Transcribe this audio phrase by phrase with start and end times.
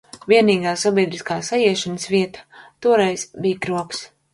[0.31, 4.07] Vienīgā sabiedriskā saiešanas vieta toreiz bija krogs.